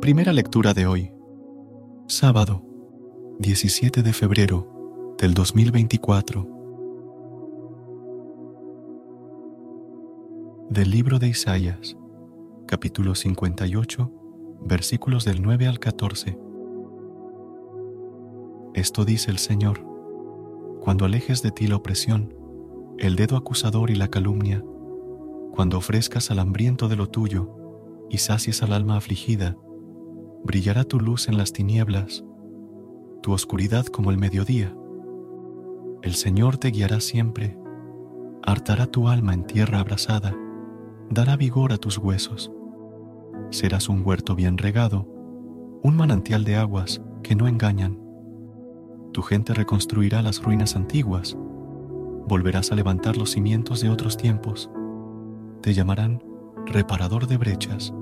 Primera 0.00 0.32
lectura 0.32 0.74
de 0.74 0.86
hoy. 0.86 1.12
Sábado, 2.06 2.62
17 3.40 4.04
de 4.04 4.12
febrero 4.12 5.16
del 5.18 5.34
2024. 5.34 6.46
Del 10.70 10.90
libro 10.92 11.18
de 11.18 11.26
Isaías, 11.26 11.96
capítulo 12.68 13.16
58, 13.16 14.12
versículos 14.60 15.24
del 15.24 15.42
9 15.42 15.66
al 15.66 15.80
14. 15.80 16.38
Esto 18.74 19.04
dice 19.04 19.32
el 19.32 19.38
Señor, 19.38 19.84
cuando 20.80 21.06
alejes 21.06 21.42
de 21.42 21.50
ti 21.50 21.66
la 21.66 21.74
opresión, 21.74 22.32
el 22.98 23.16
dedo 23.16 23.36
acusador 23.36 23.90
y 23.90 23.96
la 23.96 24.06
calumnia, 24.06 24.64
cuando 25.50 25.76
ofrezcas 25.76 26.30
al 26.30 26.38
hambriento 26.38 26.86
de 26.86 26.94
lo 26.94 27.08
tuyo 27.08 27.50
y 28.08 28.18
sacies 28.18 28.62
al 28.62 28.72
alma 28.72 28.96
afligida, 28.96 29.56
brillará 30.44 30.84
tu 30.84 31.00
luz 31.00 31.28
en 31.28 31.36
las 31.36 31.52
tinieblas, 31.52 32.24
tu 33.22 33.32
oscuridad 33.32 33.86
como 33.86 34.10
el 34.10 34.18
mediodía. 34.18 34.74
El 36.02 36.14
Señor 36.14 36.58
te 36.58 36.70
guiará 36.70 37.00
siempre, 37.00 37.58
hartará 38.42 38.86
tu 38.86 39.08
alma 39.08 39.34
en 39.34 39.44
tierra 39.44 39.80
abrasada, 39.80 40.34
dará 41.10 41.36
vigor 41.36 41.72
a 41.72 41.78
tus 41.78 41.98
huesos. 41.98 42.52
Serás 43.50 43.88
un 43.88 44.02
huerto 44.06 44.34
bien 44.34 44.58
regado, 44.58 45.06
un 45.82 45.96
manantial 45.96 46.44
de 46.44 46.56
aguas 46.56 47.02
que 47.22 47.34
no 47.34 47.48
engañan. 47.48 47.98
Tu 49.12 49.22
gente 49.22 49.54
reconstruirá 49.54 50.22
las 50.22 50.42
ruinas 50.42 50.76
antiguas, 50.76 51.36
volverás 52.26 52.72
a 52.72 52.74
levantar 52.74 53.16
los 53.16 53.30
cimientos 53.30 53.80
de 53.80 53.90
otros 53.90 54.16
tiempos. 54.16 54.70
Te 55.62 55.74
llamarán 55.74 56.22
reparador 56.66 57.26
de 57.26 57.38
brechas, 57.38 57.92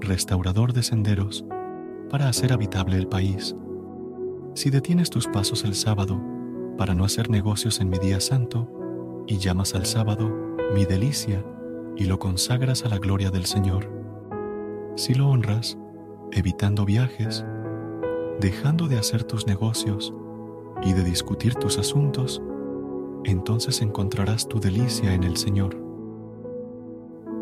restaurador 0.00 0.72
de 0.72 0.82
senderos, 0.82 1.44
para 2.10 2.28
hacer 2.28 2.52
habitable 2.52 2.96
el 2.96 3.06
país. 3.06 3.54
Si 4.54 4.68
detienes 4.68 5.10
tus 5.10 5.28
pasos 5.28 5.64
el 5.64 5.74
sábado 5.74 6.20
para 6.76 6.94
no 6.94 7.04
hacer 7.04 7.30
negocios 7.30 7.80
en 7.80 7.88
mi 7.88 7.98
día 7.98 8.20
santo, 8.20 8.68
y 9.26 9.38
llamas 9.38 9.74
al 9.74 9.86
sábado 9.86 10.28
mi 10.74 10.84
delicia, 10.84 11.44
y 11.96 12.04
lo 12.04 12.18
consagras 12.18 12.84
a 12.84 12.88
la 12.88 12.98
gloria 12.98 13.30
del 13.30 13.46
Señor. 13.46 13.88
Si 14.96 15.14
lo 15.14 15.28
honras, 15.28 15.78
evitando 16.32 16.84
viajes, 16.84 17.44
dejando 18.40 18.88
de 18.88 18.98
hacer 18.98 19.24
tus 19.24 19.46
negocios 19.46 20.12
y 20.82 20.94
de 20.94 21.04
discutir 21.04 21.54
tus 21.54 21.78
asuntos, 21.78 22.42
entonces 23.24 23.82
encontrarás 23.82 24.48
tu 24.48 24.58
delicia 24.58 25.12
en 25.14 25.24
el 25.24 25.36
Señor. 25.36 25.76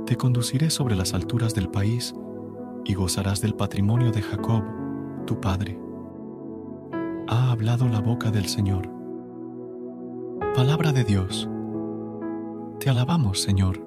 Te 0.04 0.16
conduciré 0.16 0.70
sobre 0.70 0.96
las 0.96 1.14
alturas 1.14 1.54
del 1.54 1.68
país 1.68 2.14
y 2.84 2.94
gozarás 2.94 3.40
del 3.40 3.54
patrimonio 3.54 4.10
de 4.10 4.22
Jacob, 4.22 4.62
tu 5.26 5.40
padre. 5.40 5.78
Ha 7.28 7.50
hablado 7.50 7.88
la 7.88 8.00
boca 8.00 8.30
del 8.30 8.46
Señor. 8.46 8.88
Palabra 10.54 10.92
de 10.92 11.04
Dios. 11.04 11.48
Te 12.80 12.90
alabamos, 12.90 13.40
Señor. 13.40 13.86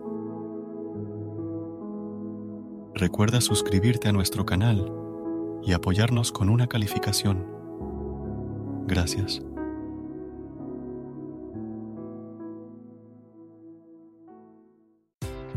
Recuerda 2.93 3.41
suscribirte 3.41 4.09
a 4.09 4.11
nuestro 4.11 4.45
canal 4.45 4.91
y 5.63 5.73
apoyarnos 5.73 6.31
con 6.31 6.49
una 6.49 6.67
calificación. 6.67 7.47
Gracias. 8.87 9.41